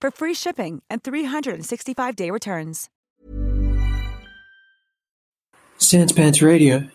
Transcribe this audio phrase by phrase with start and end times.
[0.00, 2.88] for free shipping and 365-day returns.
[5.78, 6.88] Sans Pants Radio.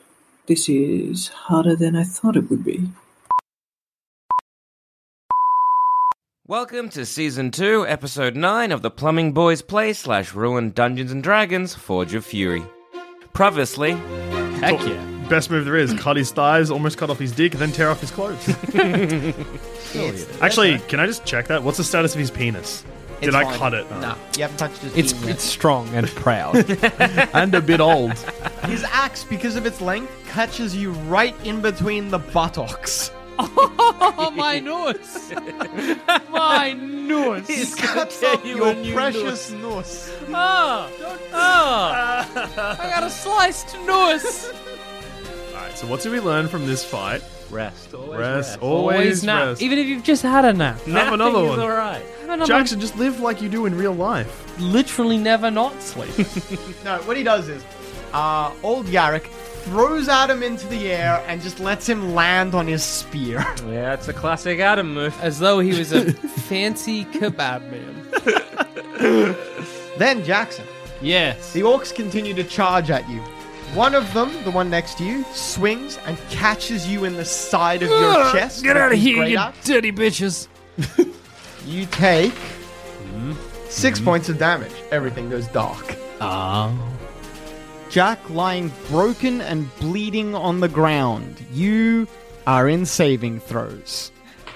[0.46, 2.90] This is harder than I thought it would be.
[6.46, 11.24] Welcome to season two, episode nine of the Plumbing Boys Play slash Ruin Dungeons and
[11.24, 12.64] Dragons: Forge of Fury.
[13.32, 13.92] Previously,
[14.60, 15.13] Heck yeah.
[15.30, 15.94] Best move there is.
[16.00, 18.48] Cut his thighs, almost cut off his dick, then tear off his clothes.
[20.42, 21.64] Actually, can I just check that?
[21.64, 22.84] What's the status of his penis?
[23.20, 23.58] Did It's I fine.
[23.58, 23.90] cut it?
[23.92, 25.36] No, you haven't touched his It's penis yet.
[25.36, 26.56] it's strong and proud.
[27.34, 28.12] and a bit old.
[28.66, 33.12] His axe, because of its length, catches you right in between the buttocks.
[33.40, 35.34] oh my nose!
[36.30, 37.48] my nose!
[37.48, 40.14] He cuts up your precious nose.
[40.32, 40.88] Ah,
[41.34, 44.52] ah, I got a sliced nose.
[45.64, 47.24] Alright, so what did we learn from this fight?
[47.50, 47.94] rest.
[47.94, 48.60] Always Rest.
[48.62, 49.62] Always Always nap, rest.
[49.62, 50.82] even if you've just had a nap.
[50.82, 51.60] Have another Napping one.
[51.60, 52.04] alright.
[52.22, 54.60] Have another Jackson, just live like you do in real life.
[54.60, 56.10] literally never not sleep.
[56.84, 57.64] No, what he does is,
[58.12, 59.28] uh, old Yarrick
[59.66, 63.46] throws Adam into the air and just lets him land on his spear.
[63.68, 65.16] Yeah, it's a classic Adam move.
[65.22, 66.12] As though he was a
[66.50, 69.36] fancy kebab man.
[69.98, 70.66] then Jackson,
[71.02, 71.54] Yes.
[71.54, 73.22] the orcs continue to charge at you.
[73.74, 77.82] One of them, the one next to you, swings and catches you in the side
[77.82, 78.64] of your chest.
[78.64, 79.66] Get with out of his here, great you axe.
[79.66, 80.48] dirty bitches.
[81.66, 82.34] You take
[83.70, 84.74] 6 points of damage.
[84.92, 85.96] Everything goes dark.
[86.22, 86.72] Ah.
[87.90, 91.44] Jack lying broken and bleeding on the ground.
[91.52, 92.08] You
[92.46, 94.12] are in saving throws.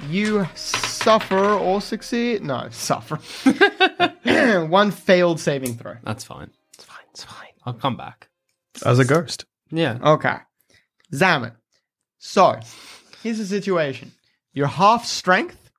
[0.10, 2.44] You suffer or succeed?
[2.44, 3.20] No, suffer.
[4.68, 5.96] One failed saving throw.
[6.04, 6.52] That's fine.
[6.74, 7.06] It's fine.
[7.12, 7.48] It's fine.
[7.66, 8.28] I'll come back.
[8.86, 9.46] As a ghost.
[9.72, 9.98] Yeah.
[10.02, 10.38] Okay.
[11.14, 11.54] Zaman.
[12.20, 12.60] So,
[13.24, 14.12] here's the situation.
[14.54, 15.70] You're half strength.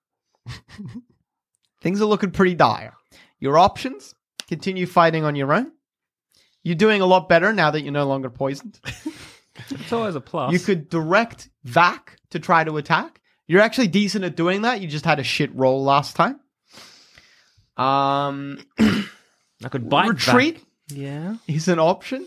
[1.80, 2.94] Things are looking pretty dire.
[3.40, 4.14] Your options
[4.48, 5.72] continue fighting on your own.
[6.62, 8.78] You're doing a lot better now that you're no longer poisoned.
[9.70, 10.52] It's always a plus.
[10.52, 13.20] You could direct Vac to try to attack.
[13.46, 14.80] You're actually decent at doing that.
[14.80, 16.38] You just had a shit roll last time.
[17.76, 20.64] Um, I could bite retreat back.
[20.96, 21.36] Yeah.
[21.46, 22.26] is an option.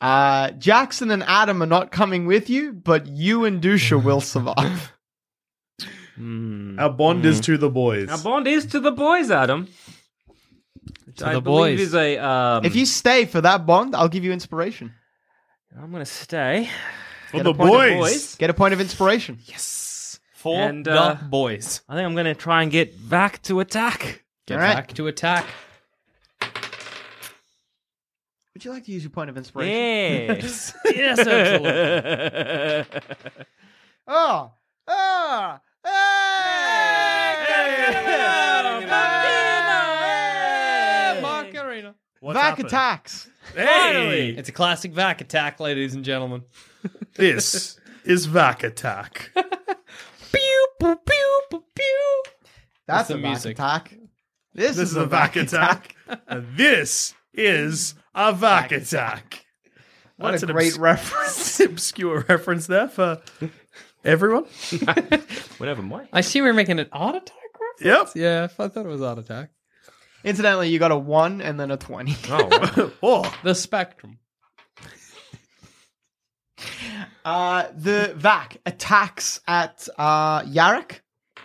[0.00, 4.92] Uh, Jackson and Adam are not coming with you, but you and Dusha will survive.
[6.16, 6.78] Hmm.
[6.78, 8.08] Our bond is to the boys.
[8.08, 9.68] Our bond is to the boys, Adam.
[11.16, 11.88] To I the believe boys.
[11.88, 12.18] is a.
[12.18, 14.92] Um, if you stay for that bond, I'll give you inspiration.
[15.78, 16.68] I'm gonna stay.
[17.30, 17.98] For Get the a point of boys.
[18.12, 18.34] boys.
[18.36, 19.38] Get a point of inspiration.
[19.44, 20.20] Yes.
[20.34, 21.80] For And, the uh, boys.
[21.88, 24.24] I think I'm gonna try and get back to attack.
[24.46, 24.74] Get All right.
[24.74, 25.44] back to attack.
[28.56, 30.38] Would you like to use your point of inspiration?
[30.40, 30.72] Yes.
[30.86, 33.02] yes, absolutely.
[34.08, 34.50] Oh,
[34.88, 35.90] ah, hey!
[41.20, 41.94] Macarena.
[42.20, 42.68] What's Vac happened?
[42.68, 43.28] attacks.
[43.54, 44.30] Hey!
[44.30, 46.42] It's a classic vac attack, ladies and gentlemen.
[47.14, 49.32] This is Vac Attack.
[50.32, 52.22] Pew, pew, pew, pew, pew.
[52.86, 53.58] That's the a Vac music.
[53.58, 53.94] attack.
[54.54, 55.94] This, This is a Vac Attack.
[56.26, 59.46] and this is a Vac Attack.
[60.16, 61.60] What That's a great obs- reference.
[61.60, 63.20] obscure reference there for
[64.04, 64.44] everyone.
[65.58, 66.08] Whatever, Mike.
[66.12, 67.36] I see we're making an art attack
[67.80, 68.14] reference.
[68.16, 68.22] Yep.
[68.22, 69.50] Yeah, I thought it was art attack.
[70.24, 72.16] Incidentally, you got a one and then a twenty.
[72.30, 72.90] Oh, wow.
[73.02, 74.18] Oh, The spectrum.
[77.24, 81.00] Uh, the Vac attacks at uh Yarrick.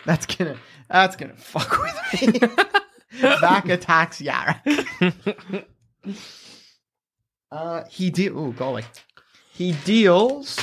[0.05, 0.57] That's gonna
[0.89, 2.39] that's gonna fuck with me.
[3.19, 5.65] Vac attacks Yarrick.
[7.51, 8.37] Uh, he deal.
[8.37, 8.83] Oh golly,
[9.53, 10.57] he deals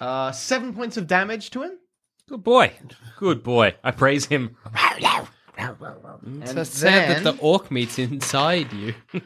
[0.00, 1.78] uh seven points of damage to him.
[2.28, 2.72] good boy.
[3.18, 3.74] Good boy.
[3.84, 4.56] I praise him.
[5.58, 8.94] And It's sad that the orc meat's inside you.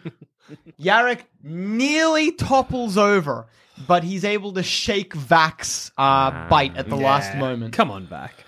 [0.81, 3.47] Yarrick nearly topples over,
[3.87, 7.73] but he's able to shake Vax's uh, bite at the last moment.
[7.73, 8.45] Come on back.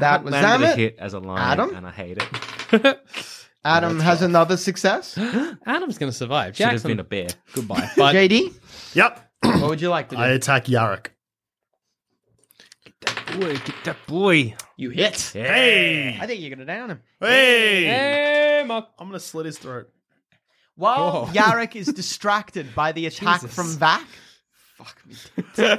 [0.00, 0.76] That was Landed a Zamet.
[0.76, 1.76] hit as a lion, Adam?
[1.76, 3.00] and I hate it.
[3.66, 5.18] Adam has another success.
[5.66, 6.56] Adam's going to survive.
[6.56, 7.28] Should have Jackson, been a bear.
[7.52, 7.90] goodbye.
[7.96, 8.54] But JD,
[8.94, 9.30] Yep.
[9.42, 10.22] what would you like to do?
[10.22, 11.08] I attack Yarrick.
[12.84, 14.54] Get that boy, get that boy.
[14.76, 15.30] you hit.
[15.32, 16.16] Hey!
[16.20, 17.00] I think you're gonna down him.
[17.20, 17.84] Hey!
[17.84, 18.86] hey, Mark.
[18.98, 19.90] I'm gonna slit his throat.
[20.76, 21.26] While.
[21.32, 23.54] Yarrick is distracted by the attack Jesus.
[23.54, 24.06] from Vac,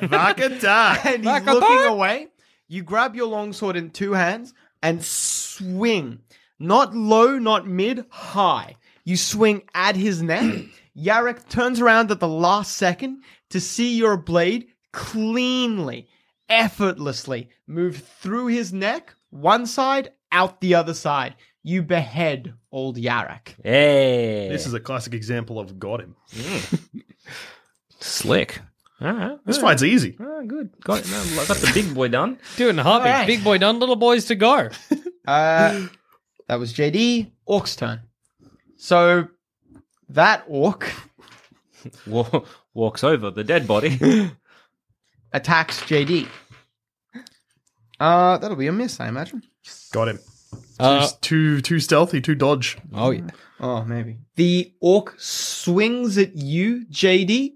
[0.10, 1.06] Back attack!
[1.06, 1.90] and he's Vac looking attack!
[1.90, 2.28] away,
[2.68, 4.54] you grab your longsword in two hands
[4.84, 6.20] and swing.
[6.60, 8.76] Not low, not mid, high.
[9.04, 10.66] You swing at his neck.
[10.98, 13.22] Yarrick turns around at the last second
[13.52, 16.08] to see your blade cleanly,
[16.50, 21.36] effortlessly move through his neck, one side, out the other side.
[21.64, 23.56] You behead old Yarrick.
[23.64, 24.48] Hey.
[24.50, 26.16] This is a classic example of got him.
[28.00, 28.60] slick.
[29.00, 29.38] All right.
[29.46, 30.18] This fight's easy.
[30.20, 30.72] Oh, good.
[30.82, 31.12] Got it.
[31.12, 32.40] No, I got the big boy done.
[32.56, 33.12] Do it in a heartbeat.
[33.12, 33.28] Alright.
[33.28, 34.70] Big boy done, little boys to go.
[35.28, 35.88] Uh,
[36.48, 37.32] that was JD.
[37.46, 38.02] Orc's turn.
[38.78, 39.28] So
[40.10, 40.92] that orc
[42.08, 42.42] Wa-
[42.74, 44.32] walks over the dead body.
[45.34, 46.28] attacks JD.
[48.00, 49.42] Uh, that'll be a miss, I imagine.
[49.92, 50.20] Got him.
[50.80, 52.78] Uh, Too too stealthy, too dodge.
[52.94, 53.28] oh, yeah.
[53.60, 54.18] Oh, maybe.
[54.36, 57.54] The orc swings at you, JD,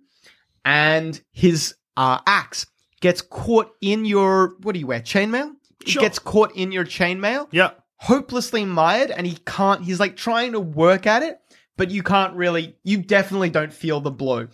[0.65, 2.65] and his uh, axe
[2.99, 4.99] gets caught in your what do you wear?
[5.01, 5.51] Chainmail?
[5.81, 6.01] It Sure.
[6.01, 7.71] gets caught in your chainmail, Yeah.
[8.01, 9.83] Hopelessly mired, and he can't.
[9.83, 11.39] He's like trying to work at it,
[11.77, 12.75] but you can't really.
[12.83, 14.47] You definitely don't feel the blow.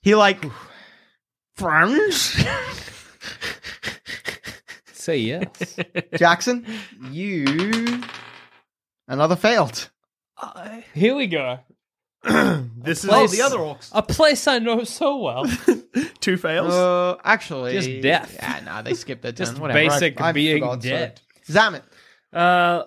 [0.00, 0.44] He like
[1.56, 2.36] frowns.
[4.92, 5.76] Say yes.
[6.16, 6.64] Jackson,
[7.10, 8.02] you
[9.06, 9.90] another failed.
[10.94, 11.58] Here we go.
[12.84, 13.88] This is Oh, the other orcs.
[13.92, 15.46] A place I know so well.
[16.20, 16.72] two fails.
[16.74, 18.34] Uh, actually, Just death.
[18.38, 19.46] Yeah, no, they skipped their turn.
[19.46, 19.78] Just Whatever.
[19.78, 21.20] basic I, I being forgot, so- dead.
[21.48, 21.82] Zamet.
[22.34, 22.84] Uh,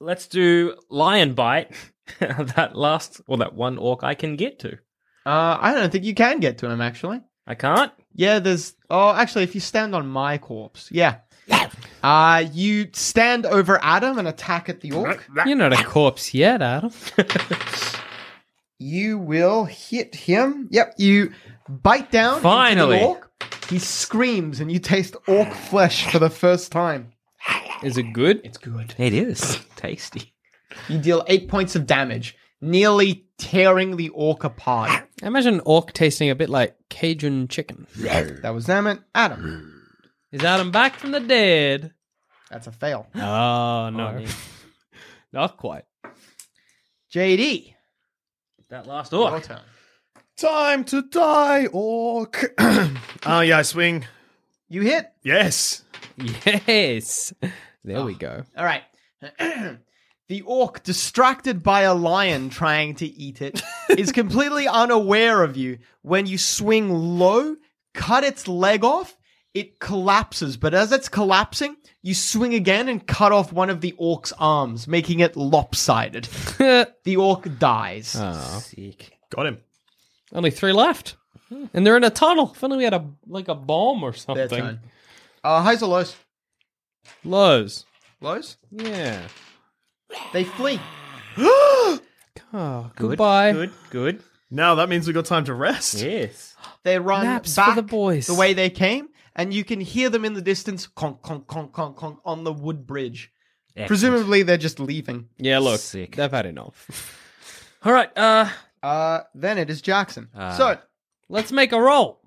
[0.00, 1.72] let's do lion bite.
[2.18, 4.72] that last, or that one orc I can get to.
[5.24, 6.80] Uh, I don't think you can get to him.
[6.80, 7.92] Actually, I can't.
[8.14, 8.38] yeah.
[8.38, 8.74] There's.
[8.90, 11.18] Oh, actually, if you stand on my corpse, yeah.
[12.02, 15.24] Uh, you stand over Adam and attack at the orc.
[15.46, 16.90] You're not a corpse yet, Adam.
[18.78, 20.66] You will hit him.
[20.72, 20.94] Yep.
[20.98, 21.32] You
[21.68, 22.30] bite down.
[22.38, 23.00] into the Finally.
[23.00, 23.30] orc.
[23.70, 27.11] He screams, and you taste orc flesh for the first time.
[27.82, 28.40] Is it good?
[28.44, 28.94] It's good.
[28.98, 30.32] It is tasty.
[30.88, 34.90] You deal eight points of damage, nearly tearing the orc apart.
[35.22, 37.86] I imagine orc tasting a bit like Cajun chicken.
[37.96, 39.02] That was Zamet.
[39.14, 39.82] Adam.
[40.30, 41.92] Is Adam back from the dead?
[42.50, 43.06] That's a fail.
[43.14, 44.24] Oh, no.
[44.24, 44.24] Oh.
[45.32, 45.84] Not quite.
[47.14, 47.74] JD.
[48.70, 49.42] That last Your orc.
[49.42, 49.60] turn.
[50.36, 52.54] Time to die, orc.
[52.58, 54.06] Oh yeah, I swing.
[54.72, 55.12] You hit.
[55.22, 55.84] Yes.
[56.16, 57.34] Yes.
[57.84, 58.44] There we go.
[58.56, 58.58] Ah.
[58.58, 58.82] All right.
[60.28, 63.60] the orc, distracted by a lion trying to eat it,
[63.90, 65.76] is completely unaware of you.
[66.00, 67.56] When you swing low,
[67.92, 69.14] cut its leg off,
[69.52, 70.56] it collapses.
[70.56, 74.88] But as it's collapsing, you swing again and cut off one of the orc's arms,
[74.88, 76.24] making it lopsided.
[76.58, 78.16] the orc dies.
[78.18, 78.62] oh.
[78.64, 79.18] Sick.
[79.28, 79.58] Got him.
[80.32, 81.16] Only three left.
[81.74, 82.46] And they're in a tunnel.
[82.48, 84.48] Finally, we had a like a bomb or something.
[84.48, 84.80] turn.
[85.44, 86.16] Uh, highs or lows?
[87.24, 87.84] Lows.
[88.20, 88.56] Lows?
[88.70, 89.22] Yeah.
[90.32, 90.80] They flee.
[92.54, 93.52] Oh, goodbye.
[93.52, 93.70] Good.
[93.90, 94.22] Good.
[94.50, 95.94] Now that means we got time to rest.
[96.02, 96.54] Yes.
[96.84, 98.26] They run Naps for back the boys.
[98.26, 101.72] the way they came, and you can hear them in the distance conk, conk, conk,
[101.72, 103.32] conk, conk, on the wood bridge.
[103.74, 103.88] Excellent.
[103.88, 105.28] Presumably, they're just leaving.
[105.38, 105.80] Yeah, look.
[105.80, 106.16] Sick.
[106.16, 107.16] They've had enough.
[107.84, 108.10] All right.
[108.16, 108.48] Uh,
[108.82, 110.28] Uh, then it is Jackson.
[110.34, 110.54] Ah.
[110.56, 110.76] so,
[111.28, 112.20] Let's make a roll.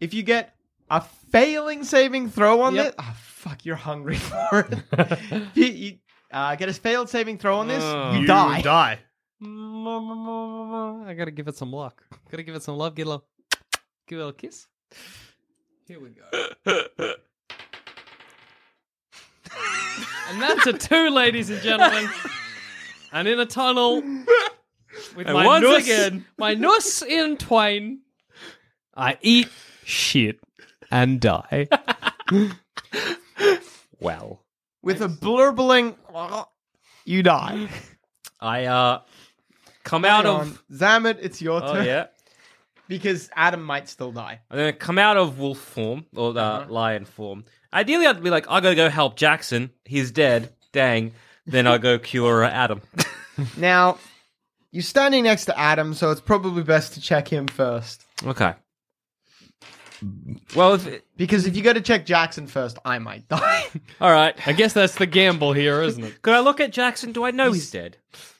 [0.00, 0.54] if you get
[0.90, 2.84] a failing saving throw on Yep.
[2.84, 5.48] this, oh, fuck, you're hungry for it.
[5.54, 5.98] you, you,
[6.32, 8.12] uh, get a failed saving throw on this, Oh.
[8.12, 8.60] you, You die.
[8.62, 8.98] die.
[9.42, 12.02] I gotta give it some luck.
[12.30, 12.94] Gotta give it some love.
[12.94, 13.26] Get a little,
[14.06, 14.66] give it a little kiss.
[15.86, 16.24] Here we go.
[20.30, 22.08] and that's a two, ladies and gentlemen.
[23.12, 24.00] And in a tunnel
[25.16, 28.00] with And my once nuss, again- my nuss in twain,
[28.96, 29.48] I eat
[29.84, 30.40] shit
[30.90, 31.68] and die.
[34.00, 34.42] well,
[34.82, 35.94] With a blurbling,
[37.04, 37.68] you die.
[38.40, 39.00] I uh
[39.84, 40.40] come out Hang of.
[40.40, 40.58] on.
[40.72, 41.84] Zamet, it's your Oh turn.
[41.86, 42.06] yeah.
[42.88, 44.40] Because Adam might still die.
[44.50, 46.72] I'm gonna come out of wolf form or uh, Uh-huh.
[46.72, 47.44] lion form.
[47.72, 49.70] Ideally, I'd be like, I gotta go help Jackson.
[49.84, 50.52] He's dead.
[50.72, 51.12] Dang.
[51.46, 52.82] then I go cure Adam.
[53.58, 53.98] Now,
[54.72, 58.02] you're standing next to Adam, so it's probably best to check him first.
[58.24, 58.54] okay.
[60.54, 63.64] Well, if it, Because if you go to check Jackson first, I might die.
[64.00, 64.34] all right.
[64.46, 66.22] I guess that's the gamble here, isn't it?
[66.22, 67.12] Could I look at Jackson?
[67.12, 67.96] Do I know he's dead?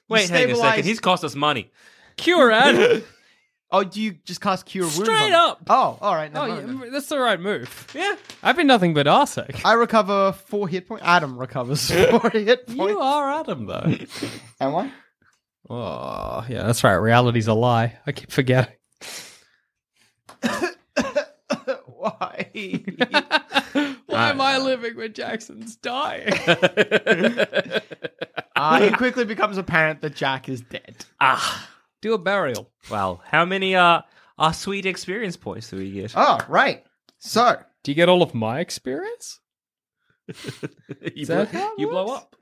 [0.08, 0.84] Wait, hang a stabilized- second.
[0.84, 1.70] He's cost us money.
[2.16, 3.02] Cure Adam.
[3.70, 4.96] oh, do you just cast Cure Wounds?
[4.96, 5.62] Straight on up.
[5.68, 6.30] Oh, all right.
[6.34, 6.78] Oh, mind then.
[6.84, 7.88] yeah, that's the right move.
[7.94, 8.14] yeah.
[8.42, 9.60] I've been nothing but arsec.
[9.64, 11.04] I recover four hit points.
[11.04, 12.74] Adam recovers four hit points.
[12.92, 13.94] You are Adam, though.
[14.60, 14.92] Am I?
[15.68, 16.94] oh, yeah, that's right.
[16.94, 17.98] Reality's a lie.
[18.06, 18.74] I keep forgetting.
[22.06, 22.50] Why?
[24.06, 26.28] Why am I living when Jackson's dying?
[28.56, 31.04] uh, it quickly becomes apparent that Jack is dead.
[31.20, 31.68] Ah.
[32.02, 32.70] Do a burial.
[32.90, 34.02] Well, how many uh
[34.38, 36.12] are sweet experience points do we get?
[36.14, 36.84] Oh, right.
[37.18, 39.40] So, Do you get all of my experience?
[41.14, 42.36] you, that blow, you blow up.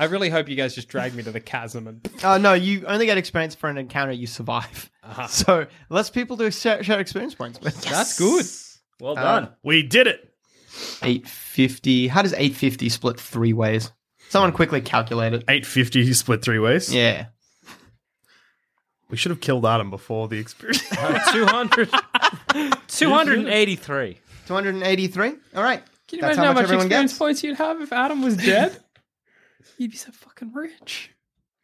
[0.00, 2.08] I really hope you guys just drag me to the chasm and.
[2.24, 4.90] uh, no, you only get experience for an encounter you survive.
[5.28, 7.60] So, less people do share, share experience points.
[7.60, 7.82] with.
[7.82, 8.46] That's good.
[9.00, 9.48] Well Uh, done.
[9.64, 10.32] We did it.
[11.02, 12.06] 850.
[12.06, 13.90] How does 850 split three ways?
[14.28, 15.42] Someone quickly calculate it.
[15.48, 16.94] 850 split three ways.
[16.94, 17.26] Yeah.
[19.08, 20.88] We should have killed Adam before the experience.
[21.32, 21.90] 200
[22.86, 24.18] 283.
[24.46, 25.28] 283?
[25.56, 25.82] All right.
[26.06, 27.18] Can you That's imagine how, much everyone experience gets.
[27.18, 28.78] points you'd have if Adam was dead?
[29.78, 31.10] You'd be so fucking rich.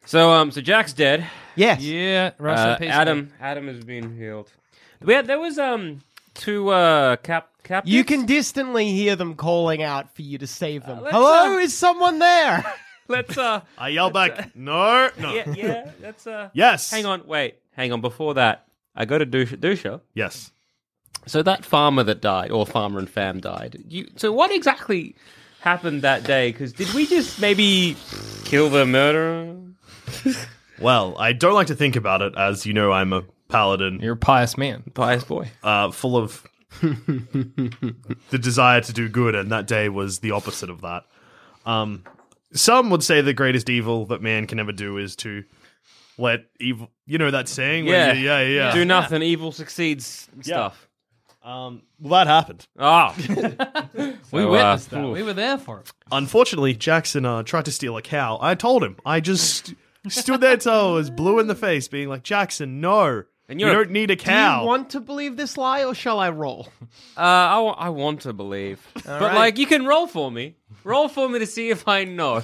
[0.05, 1.25] So um so Jack's dead.
[1.55, 1.81] Yes.
[1.81, 4.49] Yeah, Uh, Adam Adam is being healed.
[5.01, 6.01] We had, there was um
[6.33, 7.93] two uh cap captives.
[7.93, 11.01] You can distantly hear them calling out for you to save them.
[11.01, 12.63] let's, Hello, uh, is someone there?
[13.07, 15.33] let's uh I yell back, no, no.
[15.33, 16.89] yeah yeah let's uh Yes.
[16.91, 20.01] hang on wait hang on before that I go to Dusha, Dusha.
[20.15, 20.51] Yes.
[21.27, 23.83] So that farmer that died, or farmer and fam died.
[23.87, 25.15] You, so what exactly
[25.61, 26.51] happened that day?
[26.51, 27.95] Because did we just maybe
[28.45, 29.55] kill the murderer?
[30.79, 34.13] Well, I don't like to think about it, as you know, I'm a paladin, You're
[34.13, 34.83] a pious man.
[34.93, 35.49] Pious boy.
[35.63, 36.45] uh, full of
[36.81, 41.03] the desire to do good, and that day was the opposite of that.
[41.65, 42.03] Um,
[42.53, 45.43] some would say the greatest evil that man can ever do is to
[46.19, 46.91] let evil.
[47.07, 47.87] You know that saying?
[47.87, 48.13] Yeah.
[48.13, 48.71] you- yeah, yeah.
[48.73, 50.27] Do nothing, evil succeeds.
[50.41, 50.86] Stuff.
[51.47, 52.67] Um, well, that happened.
[52.77, 53.15] Ah,
[54.31, 55.07] We So, witnessed uh, that.
[55.07, 55.91] We were there for it.
[56.11, 58.37] Unfortunately, Jackson uh, tried to steal a cow.
[58.41, 58.97] I told him.
[59.05, 59.73] I just
[60.09, 63.23] stood there till I was blue in the face, being like, Jackson, no.
[63.49, 64.23] And you you're- don't need a cow.
[64.23, 64.61] Do cow.
[64.61, 66.67] you want to believe this lie or shall I roll?
[67.15, 69.35] uh, I, wa- I want to believe, but right.
[69.35, 70.57] like you can roll for me.
[70.83, 72.43] Roll for me to see if I know.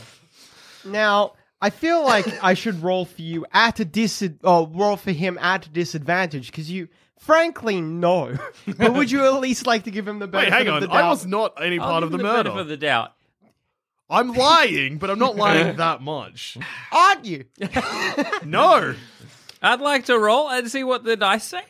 [0.86, 5.12] Now, I feel like I should roll for you at a dis or roll for
[5.12, 6.88] him at a disadvantage because you
[7.24, 8.38] frankly no.
[8.78, 10.82] but would you at least like to give him the Wait, benefit hang of on.
[10.82, 10.96] the doubt?
[10.96, 12.60] I was not any I'll part give of the him benefit murder.
[12.62, 13.14] of the doubt.
[14.10, 16.58] I'm lying, but I'm not lying that much.
[16.92, 17.46] Aren't you?
[18.46, 18.94] No.
[19.62, 21.64] I'd like to roll and see what the dice say.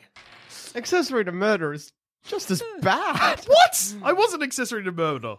[0.75, 1.93] Accessory to murder is
[2.25, 3.39] just as bad.
[3.45, 3.95] What?
[4.03, 5.35] I wasn't accessory to murder.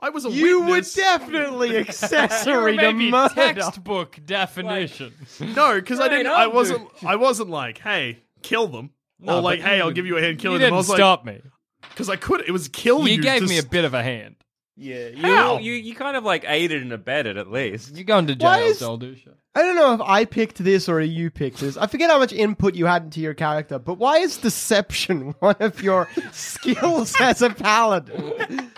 [0.00, 0.94] I was a You were witness.
[0.94, 3.34] definitely accessory to Maybe murder.
[3.34, 5.12] textbook definition.
[5.40, 6.26] no, because I Right, didn't.
[6.32, 6.88] I on, wasn't.
[7.04, 8.90] I wasn't like, hey, kill them.
[9.24, 10.66] Or like, hey, I'll give you a hand you killing them.
[10.70, 11.40] Didn't was stop me.
[11.90, 12.42] because I could.
[12.46, 13.14] It was kill you.
[13.16, 14.36] You gave to me a bit of a hand.
[14.78, 15.58] Yeah, you, How?
[15.58, 17.94] you you kind of like aided and abetted at least.
[17.96, 19.32] You're going to jail, is- Doldusha.
[19.54, 21.78] I don't know if I picked this or you picked this.
[21.78, 25.56] I forget how much input you had into your character, but why is deception one
[25.60, 28.34] of your skills as a paladin?
[28.42, 28.70] and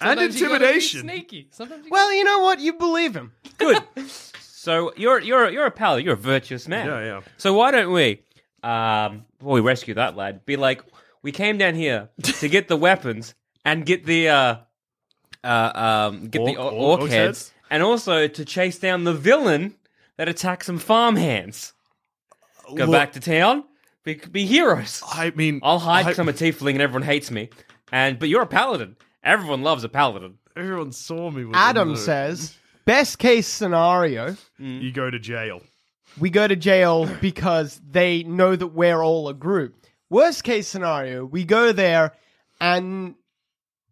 [0.00, 1.00] Sometimes you intimidation.
[1.00, 1.48] Sneaky.
[1.50, 2.60] Sometimes you Well, you know what?
[2.60, 3.32] You believe him.
[3.58, 3.82] Good.
[4.40, 6.04] so you're you're you're a paladin.
[6.04, 6.86] You're a virtuous man.
[6.86, 7.20] Yeah, yeah.
[7.38, 8.22] So why don't we,
[8.64, 10.82] um, before we rescue that lad, be like,
[11.22, 14.56] we came down here to get the weapons and get the uh,
[15.42, 15.72] uh,
[16.10, 17.48] um, get the Orc- orc, orc orc heads?
[17.48, 19.74] heads, and also to chase down the villain
[20.16, 21.72] that attacked some farmhands.
[22.68, 23.64] Go Look, back to town.
[24.04, 25.02] Be, be heroes.
[25.06, 27.50] I mean, I'll hide I- because I'm a tiefling and everyone hates me.
[27.92, 28.96] And but you're a paladin.
[29.22, 30.38] Everyone loves a paladin.
[30.56, 31.44] Everyone saw me.
[31.44, 35.62] With Adam them, says, best case scenario, you go to jail.
[36.18, 39.74] We go to jail because they know that we're all a group.
[40.10, 42.12] Worst case scenario, we go there
[42.60, 43.14] and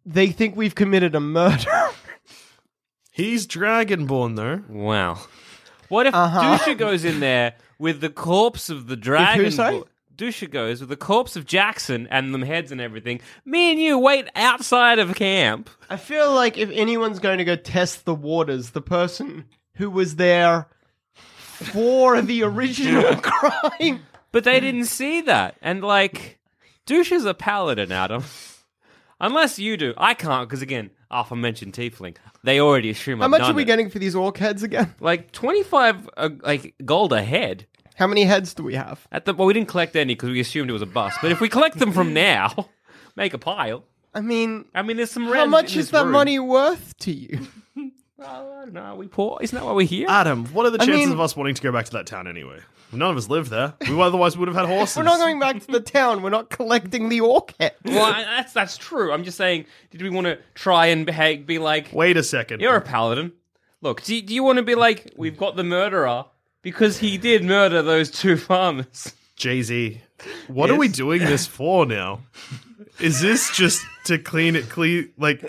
[0.05, 1.71] they think we've committed a murder.
[3.11, 4.61] He's dragonborn though.
[4.69, 5.19] Wow.
[5.89, 6.57] What if Uh-huh.
[6.57, 9.51] Dusha goes in there with the corpse of the dragon?
[9.51, 9.79] sorry?
[9.79, 13.19] bo- Dusha goes with the corpse of Jackson and them heads and everything.
[13.45, 15.69] Me and you wait outside of camp.
[15.89, 20.15] I feel like if anyone's going to go test the waters, the person who was
[20.17, 20.67] there
[21.63, 24.01] for the original crime.
[24.31, 25.55] But they didn't see that.
[25.61, 26.39] And like,
[26.85, 28.23] douche is a paladin, Adam.
[29.21, 29.93] Unless you do.
[29.97, 33.61] I can't, because again, aforementioned tiefling, they already assume How I've much done are we
[33.61, 33.65] it.
[33.65, 34.93] getting for these orc heads again?
[34.99, 37.67] Like twenty five, uh, like gold a head.
[37.95, 39.07] How many heads do we have?
[39.11, 41.19] At the well, we didn't collect any because we assumed it was a bust.
[41.21, 42.69] But if we collect them from now,
[43.15, 43.85] make a pile.
[44.13, 45.25] I mean, I mean, there's some.
[45.25, 46.11] how much in is this that room.
[46.11, 47.47] money worth to you?
[48.23, 48.81] Well, I don't know.
[48.81, 49.37] Are we poor?
[49.41, 50.07] Isn't that why we're here?
[50.09, 52.07] Adam, what are the I chances mean- of us wanting to go back to that
[52.07, 52.59] town anyway?
[52.91, 53.73] None of us live there.
[53.89, 54.97] We otherwise would have had horses.
[54.97, 56.21] We're not going back to the town.
[56.21, 57.73] We're not collecting the orc head.
[57.83, 59.11] well, I- that's that's true.
[59.11, 59.65] I'm just saying.
[59.91, 62.61] Did we want to try and behave, be like, Wait a second.
[62.61, 63.31] you're a paladin?
[63.81, 66.25] Look, do you, do you want to be like, we've got the murderer
[66.61, 69.11] because he did murder those two farmers?
[69.35, 69.99] Jay Z.
[70.47, 72.21] What are we doing this for now?
[72.99, 75.11] Is this just to clean it clean?
[75.17, 75.41] Like,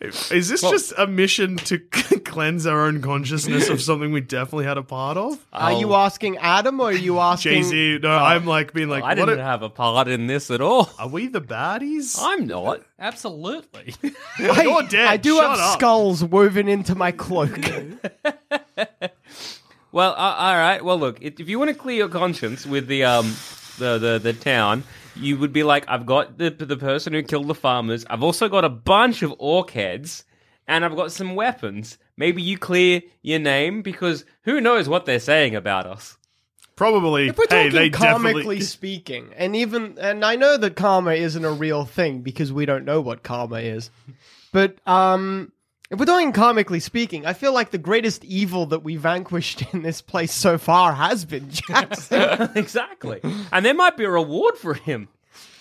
[0.00, 1.78] is this just a mission to
[2.24, 5.44] cleanse our own consciousness of something we definitely had a part of?
[5.52, 7.52] Are you asking Adam or are you asking?
[7.54, 7.98] Jay Z.
[8.02, 10.60] No, I'm like being like, I what didn't are, have a part in this at
[10.60, 10.88] all.
[10.98, 12.16] are we the baddies?
[12.20, 12.82] I'm not.
[12.98, 13.94] Absolutely.
[14.38, 15.06] I, You're dead.
[15.08, 15.78] I do Shut have up.
[15.78, 17.58] skulls woven into my cloak.
[19.90, 20.84] Well, uh, all right.
[20.84, 23.34] Well, look, if if you want to clear your conscience with the um
[23.78, 24.84] the the, the town,
[25.18, 28.04] you would be like, I've got the the person who killed the farmers.
[28.08, 30.24] I've also got a bunch of orc heads,
[30.66, 31.98] and I've got some weapons.
[32.16, 36.16] Maybe you clear your name because who knows what they're saying about us.
[36.76, 37.28] Probably.
[37.28, 38.60] If we're hey, talking they karmically definitely.
[38.76, 42.84] speaking, and even and I know that karma isn't a real thing because we don't
[42.84, 43.90] know what karma is.
[44.52, 45.52] But um
[45.90, 49.82] if we're doing karmically speaking, I feel like the greatest evil that we vanquished in
[49.82, 52.50] this place so far has been Jackson.
[52.54, 53.20] exactly,
[53.52, 55.08] and there might be a reward for him.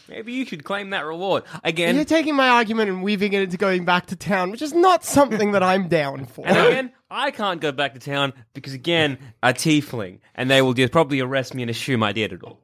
[0.10, 1.96] Maybe you should claim that reward again.
[1.96, 5.04] You're taking my argument and weaving it into going back to town, which is not
[5.04, 6.48] something that I'm down for.
[6.48, 10.74] And again, I can't go back to town because again, a tiefling, and they will
[10.74, 12.60] just probably arrest me and assume I did it all.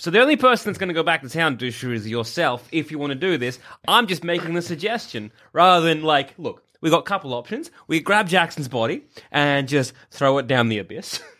[0.00, 2.68] So the only person that's going to go back to town, Dushu, is yourself.
[2.70, 6.62] If you want to do this, I'm just making the suggestion rather than like, look,
[6.80, 7.72] we got a couple options.
[7.88, 11.20] We grab Jackson's body and just throw it down the abyss.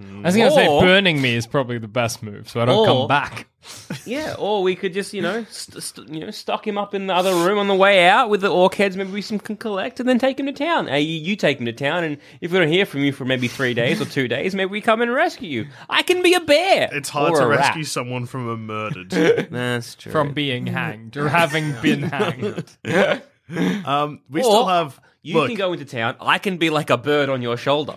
[0.00, 2.64] I was going to say Or- burning me is probably the best move, so I
[2.64, 3.46] don't Or- come back.
[4.04, 7.06] yeah, or we could just, you know, st- st- you know, stock him up in
[7.06, 8.94] the other room on the way out with the orc heads.
[8.96, 10.86] Maybe we some can collect and then take him to town.
[10.88, 13.24] Hey, you, you take him to town, and if we don't hear from you for
[13.24, 15.66] maybe three days or two days, maybe we come and rescue you.
[15.88, 16.90] I can be a bear.
[16.92, 17.58] It's hard or to a rat.
[17.60, 19.10] rescue someone from a murdered.
[19.50, 20.12] That's true.
[20.12, 22.76] From being hanged or having been hanged.
[23.86, 25.00] um, we Or still have.
[25.22, 26.16] You look, can go into town.
[26.20, 27.94] I can be like a bird on your shoulder.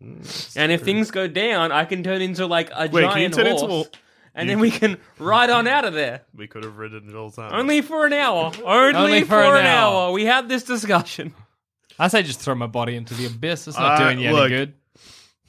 [0.00, 3.34] And if things go down, I can turn into like a Wait, can you giant
[3.34, 3.62] turn horse.
[3.62, 3.84] into a-
[4.34, 6.22] and then we can ride on out of there.
[6.34, 7.52] we could have ridden it all time.
[7.52, 8.52] Only for an hour.
[8.64, 10.04] Only, Only for, for an an hour.
[10.06, 10.12] hour.
[10.12, 11.34] We had this discussion.
[11.98, 13.66] I say just throw my body into the abyss.
[13.66, 14.74] It's not Uh, doing you look, any good.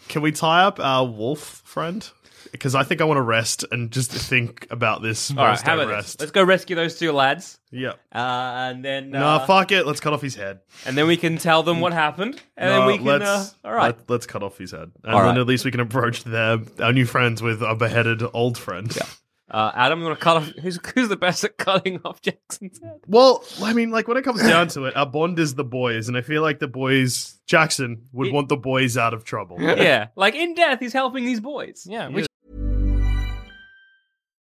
[0.07, 2.09] Can we tie up our wolf friend?
[2.51, 5.31] Because I think I want to rest and just think about this.
[5.31, 6.17] All right, whilst how rest.
[6.17, 6.19] this?
[6.19, 7.99] Let's go rescue those two lads, Yep.
[8.13, 9.85] uh, and then uh, Nah, fuck it.
[9.85, 10.59] Let's cut off his head.
[10.85, 13.07] and then we can tell them what happened, and No, then we can.
[13.07, 15.37] Uh, let's, all right, Let, us cut off his head, and All then right.
[15.37, 18.91] at least we can approach their our new friends with a beheaded old friend.
[18.95, 19.03] Yeah.
[19.51, 20.47] uh, Adam, you want to cut off?
[20.61, 22.99] Who's who's the best at cutting off Jackson's head?
[23.07, 26.07] Well, I mean, like when it comes down to it, our bond is the boys,
[26.07, 29.57] and I feel like the boys, Jackson would He- want the boys out of trouble.
[29.59, 31.85] yeah, like in death, he's helping these boys.
[31.89, 32.27] Yeah, which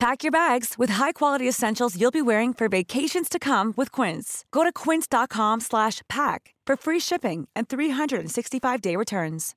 [0.00, 4.46] Pack your bags with high-quality essentials you'll be wearing for vacations to come with Quince.
[4.50, 9.54] Go to quince.com slash pack for free shipping and 365-day returns.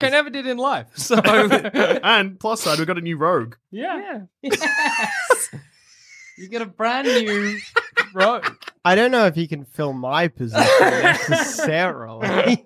[0.00, 0.86] I never did in life.
[0.96, 3.56] So and plus side, we got a new rogue.
[3.72, 4.20] yeah.
[4.42, 5.50] Yes.
[6.38, 7.58] you get a brand new
[8.14, 8.46] rogue.
[8.86, 12.28] I don't know if he can fill my position necessarily.
[12.28, 12.56] I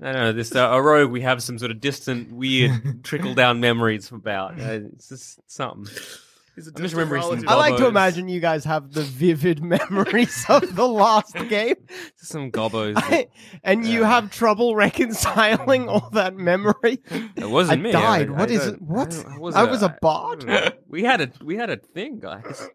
[0.00, 0.32] don't know.
[0.32, 1.10] This uh, a rogue.
[1.10, 4.60] We have some sort of distant, weird trickle down memories about.
[4.60, 5.92] Uh, it's just something.
[6.56, 7.48] I'm just remembering some.
[7.48, 11.76] I like to imagine you guys have the vivid memories of the last game,
[12.16, 12.94] some gobos.
[12.94, 13.28] that-
[13.64, 16.98] and you have trouble reconciling all that memory.
[17.36, 17.92] It wasn't I me.
[17.92, 18.28] died.
[18.28, 18.82] I, What I is it?
[18.82, 19.24] What?
[19.26, 20.44] I, was I was a bard?
[20.44, 20.70] I don't know.
[20.88, 22.68] We had a we had a thing, guys.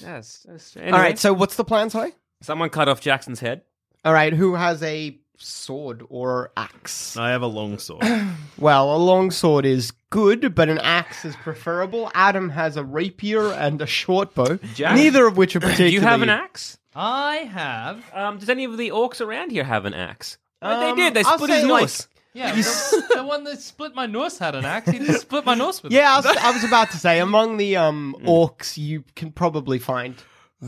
[0.00, 0.46] Yes.
[0.48, 0.76] yes.
[0.76, 1.18] Anyway, All right.
[1.18, 2.12] So what's the plan, sorry?
[2.42, 3.62] someone cut off Jackson's head.
[4.04, 4.32] All right.
[4.32, 7.16] Who has a sword or axe?
[7.16, 8.04] I have a long sword.
[8.58, 12.10] Well, a long sword is good, but an axe is preferable.
[12.14, 15.94] Adam has a rapier and a short bow, Jack- neither of which are Do particularly.
[15.94, 16.78] you have an axe?
[16.94, 18.04] I have.
[18.14, 20.38] Um, does any of the orcs around here have an axe?
[20.62, 21.14] Oh, Um, they did.
[21.14, 22.08] They I'll split his like- nose.
[22.36, 24.90] Yeah, the, the one that split my nose had an axe.
[24.90, 25.96] He just split my nose with it.
[25.96, 29.78] Yeah, I was, I was about to say among the um orcs, you can probably
[29.78, 30.16] find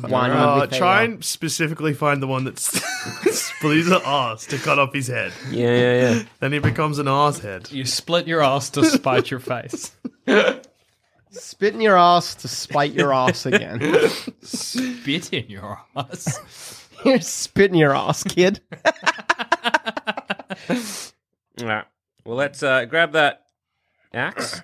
[0.03, 0.31] one.
[0.31, 4.93] Uh, with try and specifically find the one that split his ass to cut off
[4.93, 5.33] his head.
[5.51, 6.23] Yeah, yeah, yeah.
[6.41, 7.71] Then he becomes an ass head.
[7.71, 9.95] You split your ass to spite your face.
[11.31, 13.81] spit in your ass to spite your ass again.
[14.43, 16.83] Spit in your ass.
[17.05, 18.61] You're spitting your ass, kid.
[21.61, 21.85] All right.
[22.25, 23.45] Well, let's uh, grab that
[24.13, 24.63] axe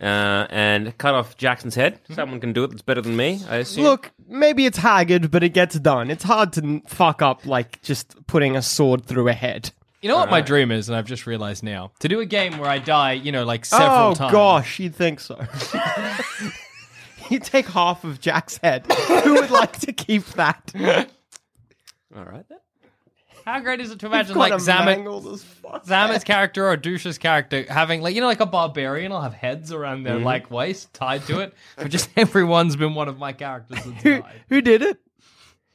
[0.00, 2.00] uh, and cut off Jackson's head.
[2.10, 2.70] Someone can do it.
[2.70, 3.40] That's better than me.
[3.48, 3.84] I assume.
[3.84, 6.10] Look, maybe it's haggard, but it gets done.
[6.10, 9.70] It's hard to n- fuck up like just putting a sword through a head.
[10.02, 11.92] You know what my dream is, and I've just realized now?
[11.98, 14.16] To do a game where I die, you know, like several times.
[14.16, 14.32] oh times.
[14.32, 15.38] gosh, you'd think so.
[17.28, 18.90] you take half of Jack's head.
[19.24, 20.72] Who would like to keep that?
[22.16, 22.58] All right then.
[23.50, 25.84] How great is it to imagine like him Zamet, mangled as fuck.
[25.84, 29.72] Zamet's character or Dusha's character having like you know like a barbarian will have heads
[29.72, 30.04] around Mm-hmm.
[30.04, 34.02] their like waist tied to it, but just everyone's been one of my characters that's
[34.02, 34.42] Who, died.
[34.48, 34.98] who did it?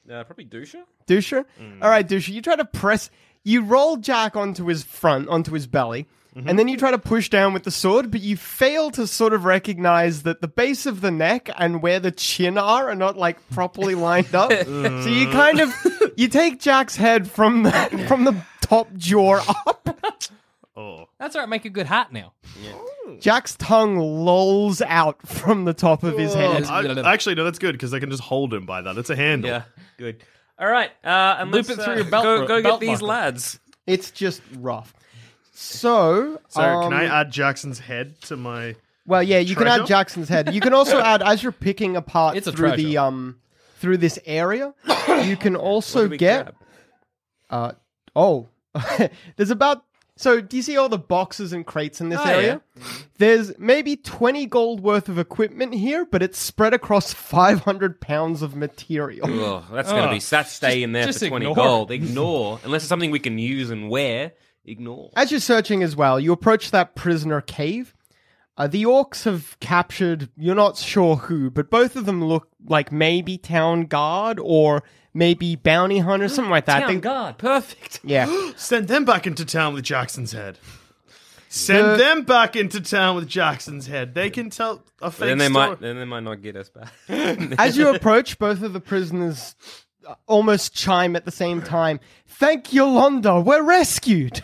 [0.10, 0.84] Uh, probably Dusha.
[1.08, 1.46] Dusha?
[1.60, 1.82] Mm.
[1.84, 3.10] All right, Dusha, you try to press.
[3.44, 6.50] You roll Jack onto his front, onto his belly, Mm-hmm.
[6.50, 9.32] and then you try to push down with the sword, but you fail to sort
[9.32, 13.16] of recognize that the base of the neck and where the chin are are not
[13.16, 14.52] like properly lined up.
[14.66, 15.74] so you kind of
[16.18, 17.72] you take Jack's head from the
[18.10, 19.82] from the top jaw up.
[20.78, 21.08] Oh.
[21.18, 21.48] That's all right.
[21.48, 22.34] Make a good hat now.
[23.22, 26.66] Jack's tongue lolls out from the top of his head.
[26.66, 28.98] I, actually, no, that's good because I can just hold him by that.
[28.98, 29.50] It's a handle.
[29.50, 29.64] Yeah.
[29.98, 30.22] Good.
[30.60, 30.92] All right.
[31.02, 33.08] Uh, and Loop let's, it through uh, your belt Go, go belt get these buckle.
[33.08, 33.60] lads.
[33.88, 34.94] It's just rough.
[35.58, 38.76] So, So, can I um, add Jackson's head to my?
[39.08, 39.88] Well, yeah, you can add Treasure?
[39.88, 40.54] Jackson's head.
[40.54, 43.00] You can also add as you're picking apart It's a through the treasure.
[43.00, 43.38] um
[43.80, 44.74] through this area.
[45.24, 46.54] You can also get
[47.50, 47.72] uh
[48.16, 48.50] oh,
[49.38, 49.84] there's about
[50.18, 52.62] so do you see all the boxes and crates in this Oh, area?
[53.18, 58.56] There's maybe 20 gold worth of equipment here, but it's spread across 500 pounds of
[58.56, 59.28] material.
[59.30, 61.56] Oh, that's gonna be that stay in there just for twenty ignore.
[61.64, 61.92] gold.
[61.92, 64.34] Ignore unless it's something we can use and wear.
[64.66, 65.12] Ignore.
[65.16, 67.94] As you're searching as well, you approach that prisoner cave.
[68.58, 72.90] Uh, the orcs have captured, you're not sure who, but both of them look like
[72.92, 74.82] maybe town guard or
[75.14, 76.80] maybe bounty hunter, something like that.
[76.82, 77.38] Town They- guard.
[77.38, 78.00] Perfect.
[78.04, 78.52] yeah.
[78.56, 80.58] Send them back into town with Jackson's head.
[81.50, 84.14] Send The- them back into town with Jackson's head.
[84.14, 85.70] They can tell a fake then they story.
[85.70, 85.80] might.
[85.82, 86.92] Then they might not get us back.
[87.60, 89.56] As you approach, both of the prisoners
[90.08, 92.00] uh, almost chime at the same time.
[92.28, 94.44] Thank Yolanda, we're rescued.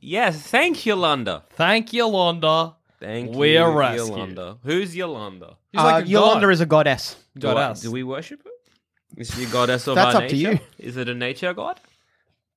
[0.00, 0.40] Yes.
[0.42, 1.42] Thank Yolanda.
[1.50, 2.74] Thank you, Londa.
[3.00, 4.08] Thank We're you, rescued.
[4.08, 4.58] Yolanda.
[4.62, 5.56] Who's Yolanda?
[5.72, 6.52] She's Uh, like a Yolanda god.
[6.52, 7.16] is a goddess.
[7.36, 7.80] Do, I- Goddess.
[7.82, 8.50] do we worship her?
[9.16, 10.52] Is she a goddess of That's our up to nature?
[10.52, 10.58] you.
[10.78, 11.80] Is it a nature god?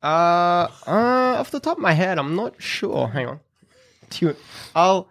[0.04, 3.08] Uh, uh, off the top of my head, I'm not sure.
[3.08, 3.40] Hang on.
[4.12, 4.36] Do you-
[4.76, 5.10] I'll,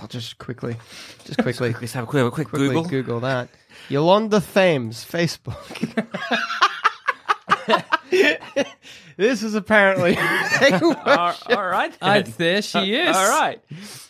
[0.00, 0.76] I'll just quickly,
[1.24, 1.74] just quickly.
[1.80, 2.84] Let's have a quick, a quick quickly Google.
[2.84, 3.20] Google.
[3.20, 3.48] that.
[3.88, 5.56] Yolanda Thames, Facebook.
[9.20, 10.16] this is apparently.
[10.72, 11.96] all, all right.
[12.00, 12.34] I, Then.
[12.38, 13.14] there she is.
[13.14, 13.60] All right.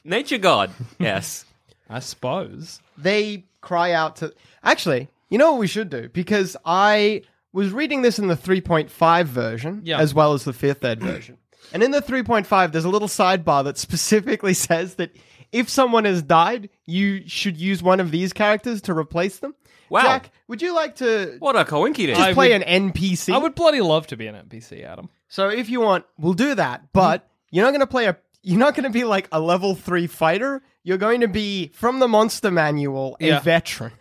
[0.05, 0.71] Nature god.
[0.99, 1.45] Yes.
[1.89, 2.81] I suppose.
[2.97, 4.33] they cry out to.
[4.63, 6.09] Actually, you know what we should do?
[6.09, 9.99] Because I was reading this in the 3.5 version, Yeah.
[9.99, 11.37] as well as the fifth ed version.
[11.73, 15.11] And in the 3.5, there's a little sidebar that specifically says that
[15.53, 19.55] if someone has died, you should use one of these characters to replace them.
[19.91, 20.03] Wow.
[20.03, 22.17] Jack, would you like to What a coincidence.
[22.17, 23.35] just I play would- an NPC?
[23.35, 25.11] I would bloody love to be an NPC, Adam.
[25.29, 26.93] So if you want, we'll do that.
[26.93, 28.17] But you're not going to play a.
[28.43, 30.63] You're not going to be like a level three fighter.
[30.83, 33.41] You're going to be from the monster manual a Yeah.
[33.41, 33.93] veteran,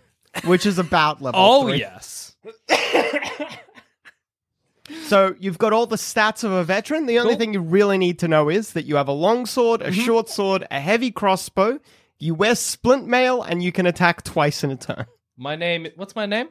[0.46, 1.80] which is about level Oh three.
[1.80, 2.36] yes.
[5.06, 7.06] So you've got all the stats of a veteran.
[7.06, 7.40] The only Cool.
[7.40, 10.02] thing you really need to know is that you have a long sword, a mm-hmm.
[10.02, 11.80] short sword, a heavy crossbow.
[12.18, 15.06] You wear splint mail, and you can attack twice in a turn.
[15.40, 15.88] My name.
[15.96, 16.50] What's my name?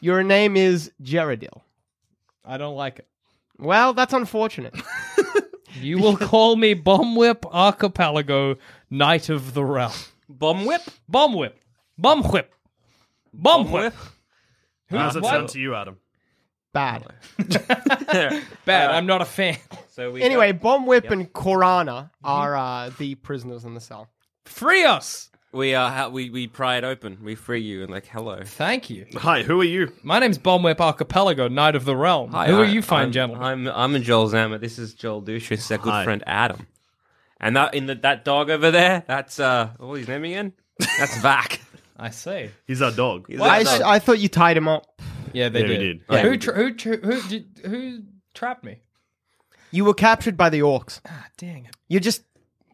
[0.00, 1.62] Your name is Geradil.
[2.44, 3.08] I don't like it.
[3.58, 4.74] Well, that's unfortunate.
[5.80, 8.56] You will call me Bomb Whip Archipelago,
[8.90, 9.92] Knight of the Realm.
[10.28, 10.82] Bomb whip.
[11.08, 11.58] Bomb Whip.
[11.96, 12.52] Bomb Whip.
[13.32, 13.94] Bomb Whip.
[14.90, 15.96] How's it why- sound to you, Adam?
[16.72, 17.06] Bad.
[18.66, 18.90] Bad.
[18.90, 19.56] I'm not a fan.
[19.92, 24.10] So we Anyway, got- Bomb Whip and Korana are uh, the prisoners in the cell.
[24.46, 25.29] Free us.
[25.52, 27.18] We uh ha- we we pry it open.
[27.22, 28.40] We free you and like hello.
[28.44, 29.06] Thank you.
[29.16, 29.92] Hi, who are you?
[30.02, 32.30] My name's Bomb Whip Archipelago, Knight of the Realm.
[32.32, 33.68] Hi, Who are you, fine I'm, gentlemen?
[33.68, 34.58] I'm I'm Joel Zama.
[34.58, 35.48] This is Joel Douche.
[35.48, 36.04] This is our good Hi.
[36.04, 36.66] friend Adam.
[37.40, 40.52] And that in the, that dog over there, that's uh what was his name again?
[40.98, 41.60] That's Vac.
[41.98, 42.50] I see.
[42.66, 43.26] He's our dog.
[43.28, 43.88] He's I, that s- dog.
[43.88, 44.86] I thought you tied him up.
[45.32, 45.78] Yeah, they Yeah, we did.
[45.78, 46.00] did.
[46.10, 48.00] Yeah, who, we tra- who, tra- who, did, who
[48.34, 48.80] trapped me?
[49.70, 51.00] You were captured by the orcs.
[51.06, 51.76] Ah, dang it.
[51.88, 52.22] You just,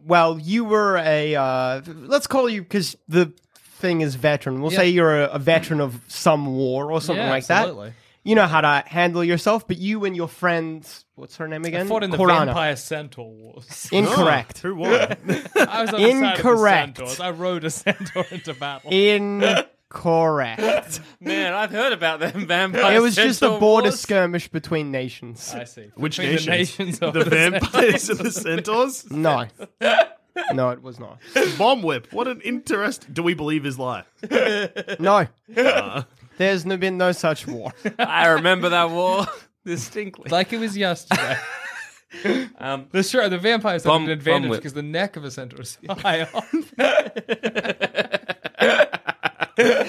[0.07, 3.33] well, you were a, uh, let's call you, because the
[3.79, 4.63] thing is veteran.
[4.63, 4.79] We'll Yeah.
[4.79, 7.89] say you're a, a veteran of some war or something Yeah, like absolutely.
[7.89, 7.95] that.
[8.25, 11.69] You know how to handle yourself, but you and your friend, what's her name I
[11.69, 11.87] again?
[11.87, 12.47] fought in the Korana.
[12.47, 13.89] Vampire Centaur Wars.
[13.93, 14.59] Incorrect.
[14.63, 14.91] Who won?
[15.57, 16.97] I was on the side of Incorrect.
[16.99, 17.21] the centaurs.
[17.21, 18.91] I rode a centaur into battle.
[19.93, 21.01] Incorrect.
[21.21, 22.97] Man, I've heard about them vampires.
[22.97, 24.01] it was just a border Wars.
[24.01, 25.53] skirmish between nations.
[25.55, 25.91] I see.
[25.95, 26.47] Which Between nations?
[26.47, 29.11] The nations of the vampires and the centaurs?
[29.11, 29.47] No.
[30.53, 31.19] No, it was not.
[31.57, 32.13] Bomb whip.
[32.13, 33.07] What an interest.
[33.11, 34.03] Do we believe his lie?
[35.01, 35.27] No.
[35.57, 36.03] Uh.
[36.37, 37.73] There's no, been no such war.
[37.99, 39.25] I remember that war
[39.65, 40.29] distinctly.
[40.31, 41.39] Like it was yesterday.
[42.59, 44.59] Um, the sure, the vampires Bum- have an advantage whip.
[44.61, 46.45] because the neck of a centaur is high up,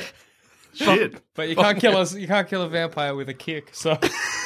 [0.73, 1.21] Shit.
[1.33, 2.13] but you can't kill us.
[2.15, 3.69] You can't kill a vampire with a kick.
[3.73, 3.97] So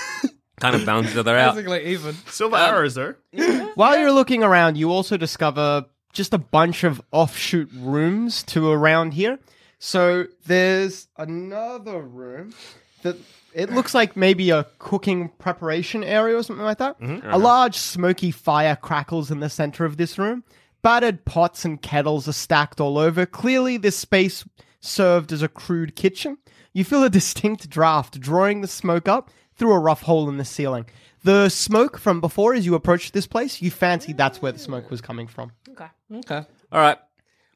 [0.60, 1.56] kind of bounce each other out.
[1.56, 2.16] basically, even.
[2.28, 3.16] Silver um, arrows, though.
[3.76, 9.14] While you're looking around, you also discover just a bunch of offshoot rooms to around
[9.14, 9.40] here.
[9.80, 12.54] So there's another room
[13.02, 13.18] that
[13.54, 17.00] it looks like maybe a cooking preparation area or something like that.
[17.00, 17.30] Mm-hmm.
[17.30, 20.44] A large smoky fire crackles in the center of this room.
[20.82, 23.26] Battered pots and kettles are stacked all over.
[23.26, 24.46] Clearly, this space
[24.82, 26.38] served as a crude kitchen.
[26.74, 30.46] You feel a distinct draft drawing the smoke up through a rough hole in the
[30.46, 30.86] ceiling.
[31.24, 34.90] The smoke from before, as you approached this place, you fancied that's where the smoke
[34.90, 35.52] was coming from.
[35.70, 35.86] Okay.
[36.14, 36.44] Okay.
[36.72, 36.98] All right.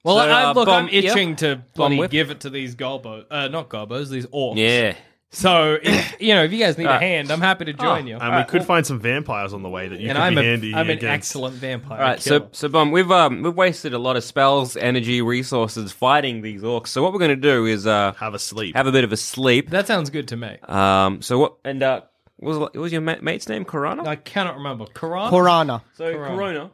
[0.03, 1.35] Well, So, I, uh, look, bomb- I'm itching yeah.
[1.35, 2.11] to bloody whip.
[2.11, 3.25] give it to these gobos.
[3.31, 4.57] Uh, not gobos, these orcs.
[4.57, 4.95] Yeah.
[5.35, 8.17] So, if, you know, if you guys need a hand, I'm happy to join you.
[8.17, 10.41] And we could find some vampires on the way that you and could I'm, be
[10.41, 11.03] a, handy I'm an against.
[11.13, 11.99] excellent vampire.
[11.99, 15.91] All right, so so Bum, we've um we've wasted a lot of spells, energy, resources
[15.91, 16.87] fighting these orcs.
[16.87, 18.75] So what we're going to do is uh Have a sleep.
[18.75, 19.69] have a bit of a sleep.
[19.71, 20.57] that sounds good to me.
[20.63, 21.21] Um.
[21.21, 21.55] So what?
[21.65, 22.01] And uh,
[22.37, 23.65] what was what was your ma- mate's name?
[23.65, 24.03] Corona.
[24.07, 24.85] I cannot remember.
[24.85, 25.29] Quran?
[25.29, 25.81] Korana.
[25.93, 26.35] so Corona.
[26.35, 26.71] Corona.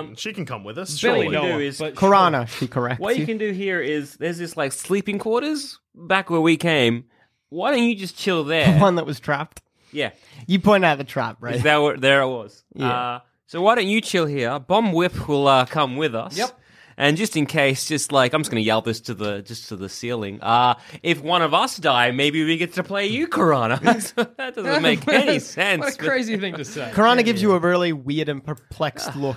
[0.00, 0.14] Um.
[0.14, 1.00] she can come with us.
[1.00, 3.80] Billy what you Noah, do is- but Korana, she corrects What you can do here
[3.80, 7.04] is there's this like sleeping quarters back where we came.
[7.50, 8.72] Why don't you just chill there?
[8.74, 9.62] The one that was trapped.
[9.92, 10.10] yeah.
[10.46, 11.56] You point out the trap, right?
[11.56, 12.62] Is that what there it was?
[12.74, 12.90] Yeah.
[12.90, 14.58] Uh, so why don't you chill here?
[14.58, 16.36] Bomb Whip will uh, come with us.
[16.36, 16.50] Yep.
[16.98, 19.68] And just in case, just like I'm just going to yell this to the just
[19.68, 20.40] to the ceiling.
[20.42, 23.26] Uh, if one of us die, maybe we get to play you.
[23.30, 25.80] So that doesn't make any sense.
[25.80, 26.90] What a crazy thing to say.
[26.94, 29.36] Korana gives you a really weird and perplexed look.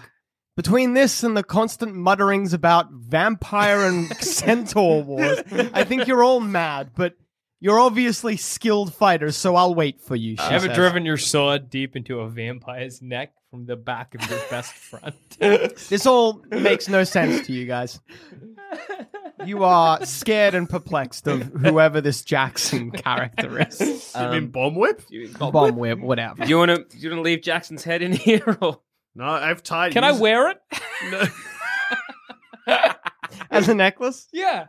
[0.58, 5.39] Between this and the constant mutterings about vampire and centaur wars,
[5.74, 7.13] I think you're all mad, but
[7.62, 10.36] you're obviously skilled fighters, so I'll wait for you.
[10.36, 10.76] She Ever says.
[10.76, 15.13] driven your sword deep into a vampire's neck from the back of your best friend?
[15.39, 18.00] This all makes no sense to you guys.
[19.45, 23.80] You are scared and perplexed of whoever this Jackson character is.
[24.15, 25.02] you mean um, bomb whip?
[25.10, 26.43] You mean Bomb whip, whatever.
[26.43, 26.78] Do you want to?
[26.84, 28.58] Do you want to leave Jackson's head in here?
[28.62, 28.80] Or?
[29.15, 29.93] No, I've tied.
[29.93, 31.30] Can I use- wear it?
[33.50, 34.28] As a necklace?
[34.32, 34.67] Yeah.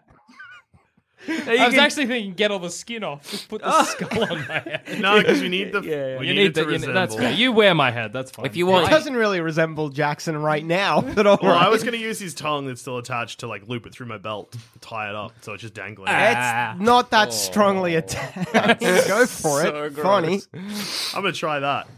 [1.28, 3.30] I was actually thinking, get all the skin off.
[3.30, 4.82] Just put the skull on my head.
[5.00, 5.80] No, because you need the.
[5.82, 6.18] Yeah, yeah.
[6.18, 6.60] we You need, need it to.
[6.62, 6.94] You resemble.
[6.94, 7.32] that's fair.
[7.32, 8.12] You wear my head.
[8.12, 8.46] That's fine.
[8.46, 11.82] If you want, It doesn't really resemble Jackson right now, but all Well, I was
[11.82, 14.54] going to use his tongue that's still attached to like loop it through my belt,
[14.80, 16.08] tie it up, so it's just dangling.
[16.10, 18.52] It's not that strongly attached.
[18.80, 19.94] Go for So it.
[19.94, 20.04] gross.
[20.04, 20.40] Funny.
[21.14, 21.88] I'm going to try that.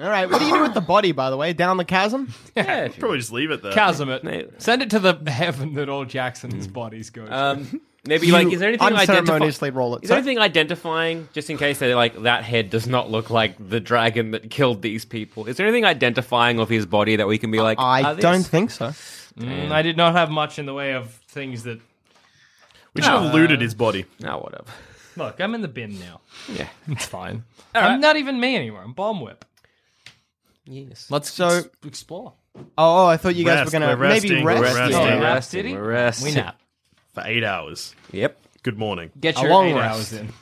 [0.00, 0.30] All right.
[0.30, 1.52] What do you do with the body, by the way?
[1.52, 2.32] Down the chasm?
[2.54, 3.72] yeah, if you- Probably just leave it there.
[3.72, 4.54] chasm it.
[4.62, 7.24] Send it to the heaven that all Jackson's bodies go.
[7.26, 7.36] to.
[7.36, 9.18] um, maybe like, is there anything identifying?
[9.20, 10.02] unceremoniously roll it.
[10.04, 13.30] Is there So- anything identifying, just in case they like that head does not look
[13.30, 15.46] like the dragon that killed these people?
[15.46, 17.78] Is there anything identifying of his body that we can be like?
[17.78, 18.88] I "Ah, don't think so.
[19.38, 21.80] Mm, I did not have much in the way of things that.
[22.94, 24.06] We should have looted his body.
[24.18, 24.64] No, whatever.
[25.16, 26.20] Look, I'm in the bin now.
[26.52, 26.68] Yeah.
[26.88, 27.44] It's fine.
[27.74, 28.82] All I'm not even me anymore.
[28.82, 29.44] I'm bomb whip.
[30.64, 31.06] Yes.
[31.10, 32.32] Let's So- ex- explore.
[32.56, 34.60] Oh, oh, I thought you guys Rest, were gonna we're maybe resting, rest.
[34.60, 34.78] we're Yeah.
[34.78, 34.96] resting.
[34.96, 35.74] Oh, We're resting, did he?
[35.76, 36.28] we're resting.
[36.34, 36.60] We nap.
[37.12, 37.94] For eight hours.
[38.12, 38.38] Yep.
[38.62, 39.10] Good morning.
[39.20, 39.94] Get your long eight rest.
[39.94, 40.32] hours in.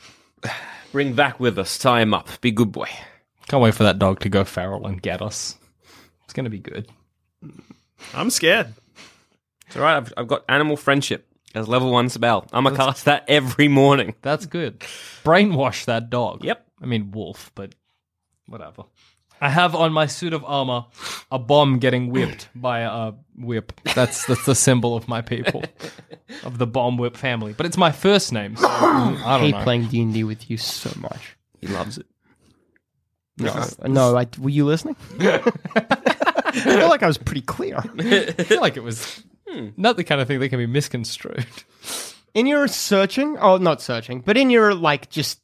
[0.93, 1.79] Bring back with us.
[1.79, 2.29] Tie him up.
[2.41, 2.89] Be good boy.
[3.49, 5.57] Can't wait for that dog to go feral and get us.
[6.25, 6.89] It's gonna be good.
[8.15, 8.75] I'm scared.
[9.67, 9.97] It's all right.
[9.97, 12.47] I've, I've got animal friendship as level one spell.
[12.53, 14.15] I'm gonna cast that every morning.
[14.23, 14.81] That's good.
[15.25, 16.45] Brainwash that dog.
[16.45, 16.67] Yep.
[16.83, 17.75] I mean wolf, but
[18.47, 18.85] whatever.
[19.41, 20.87] I have on my suit of armor
[21.31, 23.73] a bomb getting whipped by a whip.
[23.95, 25.63] That's that's the symbol of my people,
[26.45, 27.53] of the bomb whip family.
[27.53, 29.63] But it's my first name, so I I don't hate know.
[29.63, 31.37] playing D and D with you so much.
[31.61, 32.07] He loves it.
[33.39, 34.17] No, no.
[34.17, 34.97] I, were you listening?
[35.21, 37.77] I feel like I was pretty clear.
[37.99, 39.23] I feel like it was
[39.77, 41.47] not the kind of thing that can be misconstrued.
[42.35, 45.41] in your searching oh not searching but in your like just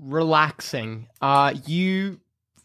[0.00, 2.18] relaxing uh you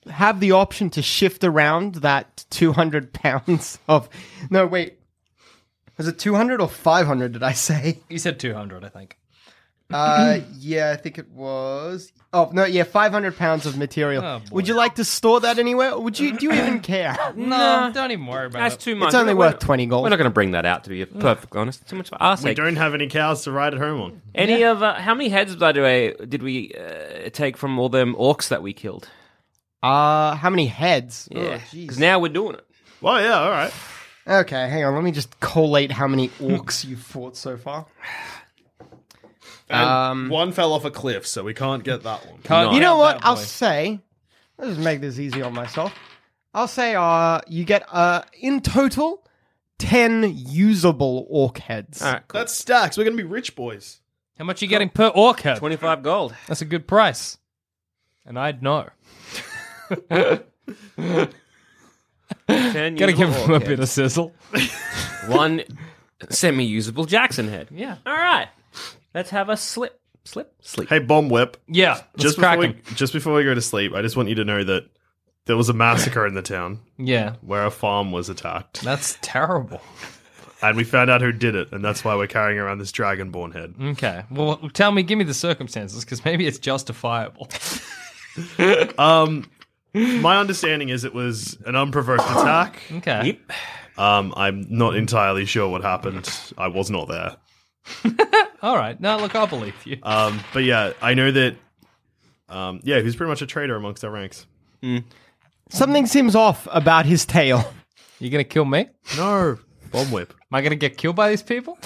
[0.09, 4.09] have the option to shift around that 200 pounds of
[4.49, 4.99] no wait
[5.97, 9.17] was it 200 or 500 did i say You said 200, I think.
[9.91, 14.45] uh yeah i think it was oh no yeah 500 pounds of material Oh, boy.
[14.51, 17.91] would you like to store that anywhere or would you do you even care No,
[17.93, 18.79] don't even worry about That's it.
[18.81, 19.07] too much.
[19.07, 21.03] it's only We're- worth 20 gold We're not going to bring that out to be
[21.05, 21.87] perfectly honest.
[21.87, 22.57] Too much for our We sake.
[22.57, 24.21] don't have any cows to ride at home on.
[24.35, 27.89] Any of uh, how many heads by the way did we uh, take from all
[27.89, 29.09] them orcs that we killed?
[29.81, 32.65] Uh how many heads Yeah, Oh, because now we're doing it.
[33.01, 33.73] Well, yeah, all right.
[34.27, 34.93] Okay, hang on.
[34.93, 37.85] Let me just collate how many orcs you've fought so far.
[39.69, 42.39] And Um, one fell off a cliff, so we can't get that one.
[42.43, 43.19] Can't you know what?
[43.23, 43.41] I'll boy.
[43.41, 43.99] say.
[44.57, 45.93] Let's just make this easy on myself.
[46.53, 49.23] I'll say uh you get uh in total
[49.77, 52.01] ten usable orc heads.
[52.01, 52.39] All right, cool.
[52.39, 52.97] That's stacks.
[52.97, 54.01] We're gonna be rich boys.
[54.37, 55.57] How much are you getting per orc head?
[55.57, 56.35] twenty-five gold.
[56.47, 57.37] That's a good price.
[58.25, 58.89] And I'd know.
[62.47, 64.33] Ten Gotta give usable him a bit of sizzle.
[65.27, 65.61] one
[66.29, 67.67] semi-usable Jackson head.
[67.71, 67.97] Yeah.
[68.05, 68.47] All right.
[69.13, 70.89] Let's have a slip, slip, sleep.
[70.89, 71.57] Hey, bomb whip.
[71.67, 72.95] Yeah, let's Just crack before, we, him.
[72.95, 74.85] just before we go to sleep, I just want you to know that
[75.45, 79.81] there was a massacre in the town Yeah, where a farm was attacked, that's terrible.
[80.61, 83.53] and we found out who did it, and that's why we're carrying around this dragonborn
[83.53, 83.73] head.
[83.93, 87.47] Okay, well, tell me, give me the circumstances, because maybe it's justifiable.
[88.97, 89.49] Um,
[89.93, 92.81] my understanding is it was an unprovoked attack.
[92.91, 93.25] Okay.
[93.25, 93.39] Yep.
[93.97, 96.29] Um, I'm not entirely sure what happened.
[96.57, 97.35] I was not there.
[98.61, 98.99] All right.
[98.99, 99.97] No, look, I'll believe you.
[100.03, 101.55] Um, but yeah, I know that.
[102.47, 104.47] Um, yeah, he's pretty much a traitor amongst our ranks.
[105.69, 107.71] Something seems off about his tail.
[108.19, 108.87] You gonna kill me?
[109.17, 109.57] No,
[109.91, 110.33] bomb whip.
[110.33, 111.77] Am I gonna get killed by these people?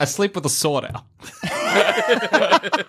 [0.00, 1.04] I sleep with a sword out.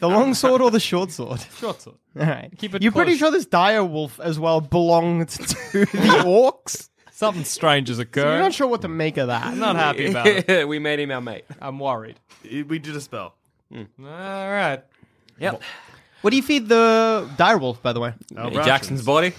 [0.00, 1.40] The long sword or the short sword?
[1.58, 1.96] Short sword.
[2.18, 2.50] All right.
[2.58, 3.18] Keep it You're pretty close.
[3.18, 5.38] sure this dire wolf as well belonged to
[5.80, 6.88] the orcs.
[7.10, 8.38] Something strange has So you're occurred.
[8.40, 9.44] not sure what to make of that.
[9.44, 10.68] I'm not happy about it.
[10.68, 11.44] we made him our mate.
[11.60, 12.16] I'm worried.
[12.44, 13.34] We did a spell.
[13.72, 13.84] Hmm.
[14.00, 14.06] All
[14.50, 14.82] right.
[15.38, 15.62] Yep.
[16.20, 18.14] What do you feed the dire wolf, by the way?
[18.36, 19.32] Our Jackson's body.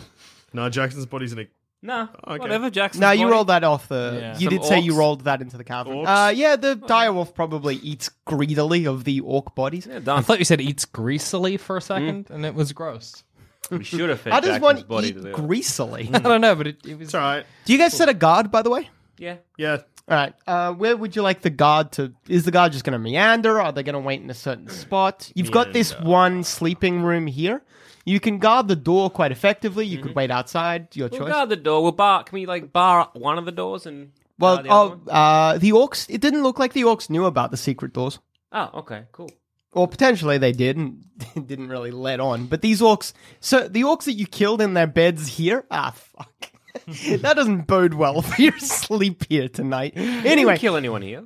[0.53, 1.47] No, Jackson's body's in a.
[1.81, 2.39] No, Okay.
[2.39, 2.69] whatever.
[2.69, 4.17] Jackson's No, you rolled that off the.
[4.19, 4.33] Yeah.
[4.37, 4.97] You Some did say you orcs.
[4.97, 5.97] rolled that into the cavern.
[5.97, 6.27] Orcs.
[6.27, 9.85] Uh, yeah, the dire wolf probably eats greedily of the orc bodies.
[9.87, 10.23] Yeah, I done.
[10.23, 13.23] thought you said eats greasily for a second, and it was gross.
[13.69, 16.09] We should have fed How does Jackson's one body eat the greasily?
[16.13, 17.09] I don't know, but it, it was.
[17.09, 17.45] It's all right.
[17.65, 18.89] do you guys set a guard, by the way?
[19.17, 19.35] Yeah.
[19.57, 19.77] Yeah,
[20.09, 20.33] All right.
[20.47, 22.13] Uh, where would you like the guard to?
[22.29, 23.57] Is the guard just going to meander?
[23.57, 25.31] Or Are they going to wait in a certain spot?
[25.35, 27.61] You've got this one sleeping room here.
[28.07, 29.85] You can guard the door quite effectively.
[29.85, 30.95] You could wait outside.
[30.95, 31.29] Your We'll choice.
[31.29, 31.83] guard the door.
[31.83, 32.23] We'll bar.
[32.23, 34.11] Can we like bar one of the doors and?
[34.39, 35.15] well, bar the other oh, one?
[35.15, 36.05] uh, the orcs.
[36.09, 38.19] It didn't look like the orcs knew about the secret doors.
[38.53, 39.29] Oh, okay, cool.
[39.73, 41.03] Or potentially they did and
[41.47, 42.47] didn't really let on.
[42.47, 46.51] But these orcs, so the orcs that you killed in their beds here, ah, fuck.
[46.87, 49.93] that doesn't bode well for your sleep here tonight.
[49.97, 51.25] Anyway, didn't kill anyone here.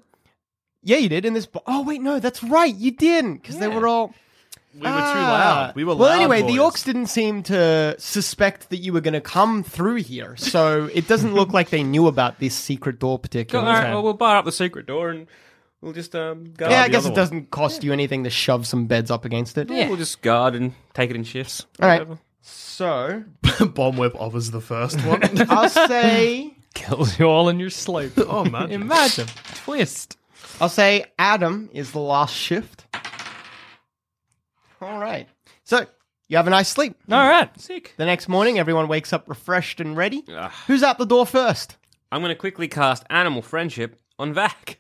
[0.82, 1.46] yeah, you did in this.
[1.46, 3.78] Bo- oh wait, no, that's right, you didn't because they Yeah.
[3.78, 4.16] were all.
[4.74, 5.68] We were too Ah.
[5.68, 5.76] loud.
[5.76, 6.10] We were well.
[6.10, 9.96] loud anyway, the orcs didn't seem to suspect that you were going to come through
[9.96, 13.70] here, so it doesn't look like they knew about this secret door particularly.
[13.70, 15.28] right, well, we'll bar up the secret door and
[15.82, 16.72] we'll just um guard.
[16.72, 17.16] yeah, I the guess other it one.
[17.16, 19.70] doesn't cost you anything to shove some beds up against it.
[19.70, 21.66] Yeah, we'll just guard and take it in shifts.
[21.82, 22.00] All right.
[22.02, 22.20] Whatever.
[22.42, 23.24] So
[23.74, 25.22] bomb whip offers the first one.
[25.50, 26.54] I'll say.
[26.74, 28.14] Kills you all in your sleep.
[28.18, 29.28] oh man, Imagine.
[29.56, 30.18] Twist.
[30.62, 32.86] I'll say Adam is the last shift.
[34.82, 35.28] All right.
[35.64, 35.86] So
[36.28, 36.96] you have a nice sleep.
[37.12, 37.50] All right.
[37.60, 37.94] Sick.
[37.98, 40.24] The next morning, everyone wakes up refreshed and ready.
[40.34, 40.52] Ugh.
[40.68, 41.78] Who's out the door first?
[42.12, 44.80] I'm going to quickly cast Animal Friendship on Vac.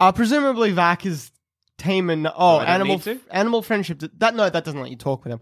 [0.00, 1.30] Uh, presumably, Vac is
[1.78, 3.20] tame and oh, I don't animal need to?
[3.30, 4.02] animal friendship.
[4.18, 5.40] That no, that doesn't let you talk with him.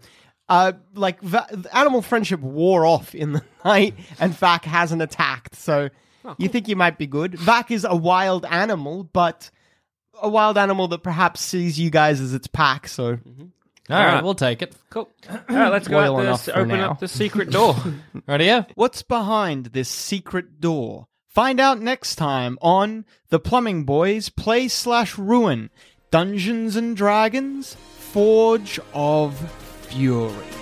[0.49, 5.55] Uh, like va- animal friendship wore off in the night, and Vac hasn't attacked.
[5.55, 5.89] So
[6.25, 7.35] Oh, you think you might be good.
[7.35, 9.51] Vac is a wild animal, but
[10.23, 12.87] a wild animal that perhaps sees you guys as its pack.
[12.89, 13.47] So Mm-hmm.
[13.91, 14.25] All right, right.
[14.25, 14.75] we'll take it.
[14.91, 15.11] Cool.
[15.29, 16.91] All right, let's go Loyal out enough this, open now.
[16.93, 17.77] up the secret door.
[18.27, 18.67] Right here.
[18.77, 21.09] What's behind this secret door?
[21.29, 25.71] Find out next time on The Plumbing Boys Play Slash Ruin
[26.11, 29.51] Dungeons and Dragons Forge of
[29.89, 30.62] Fury.